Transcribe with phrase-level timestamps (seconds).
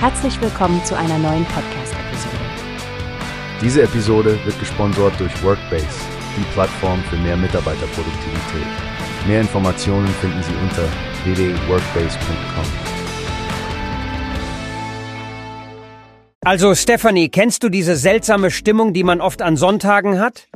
[0.00, 2.36] Herzlich willkommen zu einer neuen Podcast-Episode.
[3.60, 5.88] Diese Episode wird gesponsert durch Workbase,
[6.36, 8.66] die Plattform für mehr Mitarbeiterproduktivität.
[9.26, 10.84] Mehr Informationen finden Sie unter
[11.24, 12.64] www.workbase.com.
[16.44, 20.46] Also Stephanie, kennst du diese seltsame Stimmung, die man oft an Sonntagen hat?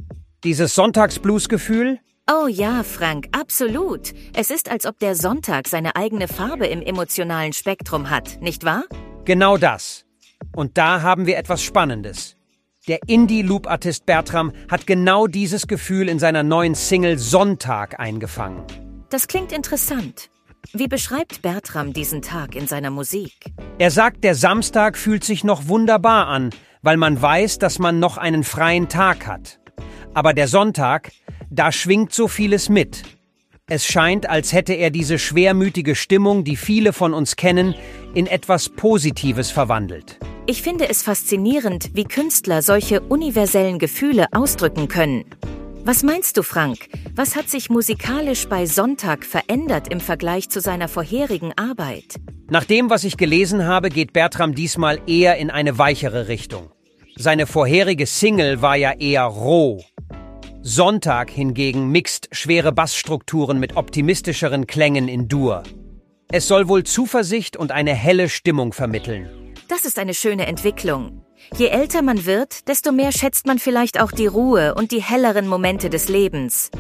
[0.44, 1.98] Dieses Sonntagsbluesgefühl?
[2.30, 4.12] Oh ja, Frank, absolut.
[4.36, 8.84] Es ist, als ob der Sonntag seine eigene Farbe im emotionalen Spektrum hat, nicht wahr?
[9.24, 10.04] Genau das.
[10.54, 12.36] Und da haben wir etwas Spannendes.
[12.88, 18.64] Der Indie-Loop-Artist Bertram hat genau dieses Gefühl in seiner neuen Single Sonntag eingefangen.
[19.10, 20.30] Das klingt interessant.
[20.72, 23.32] Wie beschreibt Bertram diesen Tag in seiner Musik?
[23.78, 26.50] Er sagt, der Samstag fühlt sich noch wunderbar an,
[26.82, 29.60] weil man weiß, dass man noch einen freien Tag hat.
[30.12, 31.12] Aber der Sonntag,
[31.50, 33.04] da schwingt so vieles mit.
[33.70, 37.74] Es scheint, als hätte er diese schwermütige Stimmung, die viele von uns kennen,
[38.12, 40.18] in etwas Positives verwandelt.
[40.46, 45.24] Ich finde es faszinierend, wie Künstler solche universellen Gefühle ausdrücken können.
[45.84, 46.88] Was meinst du, Frank?
[47.14, 52.16] Was hat sich musikalisch bei Sonntag verändert im Vergleich zu seiner vorherigen Arbeit?
[52.50, 56.70] Nach dem, was ich gelesen habe, geht Bertram diesmal eher in eine weichere Richtung.
[57.16, 59.82] Seine vorherige Single war ja eher roh.
[60.64, 65.64] Sonntag hingegen mixt schwere Bassstrukturen mit optimistischeren Klängen in Dur.
[66.30, 69.28] Es soll wohl Zuversicht und eine helle Stimmung vermitteln.
[69.66, 71.24] Das ist eine schöne Entwicklung.
[71.56, 75.48] Je älter man wird, desto mehr schätzt man vielleicht auch die Ruhe und die helleren
[75.48, 76.70] Momente des Lebens.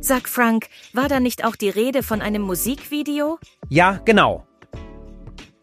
[0.00, 3.38] Sag Frank, war da nicht auch die Rede von einem Musikvideo?
[3.70, 4.46] Ja, genau.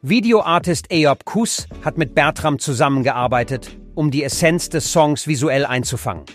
[0.02, 6.25] Videoartist Eob Kus hat mit Bertram zusammengearbeitet, um die Essenz des Songs visuell einzufangen.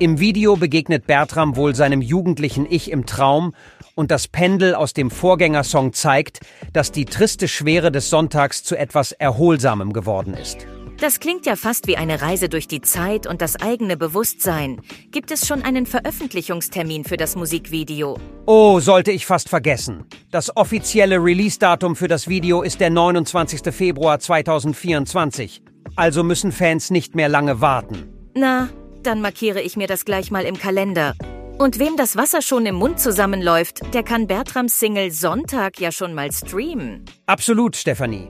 [0.00, 3.54] Im Video begegnet Bertram wohl seinem jugendlichen Ich im Traum
[3.94, 6.40] und das Pendel aus dem Vorgängersong zeigt,
[6.72, 10.66] dass die triste Schwere des Sonntags zu etwas Erholsamem geworden ist.
[10.98, 14.80] Das klingt ja fast wie eine Reise durch die Zeit und das eigene Bewusstsein.
[15.12, 18.18] Gibt es schon einen Veröffentlichungstermin für das Musikvideo?
[18.46, 20.06] Oh, sollte ich fast vergessen.
[20.32, 23.72] Das offizielle Release-Datum für das Video ist der 29.
[23.72, 25.62] Februar 2024.
[25.94, 28.08] Also müssen Fans nicht mehr lange warten.
[28.34, 28.68] Na,
[29.06, 31.14] dann markiere ich mir das gleich mal im Kalender.
[31.58, 36.14] Und wem das Wasser schon im Mund zusammenläuft, der kann Bertrams Single Sonntag ja schon
[36.14, 37.04] mal streamen.
[37.26, 38.28] Absolut, Stefanie.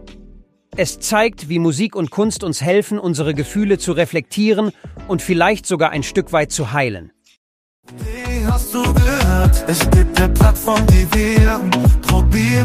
[0.77, 4.73] Es zeigt, wie Musik und Kunst uns helfen, unsere Gefühle zu reflektieren
[5.09, 7.13] und vielleicht sogar ein Stück weit zu heilen.
[7.99, 9.65] Wie hast du gehört?
[9.69, 11.61] Es gibt eine Plattform, die wir
[12.07, 12.44] probieren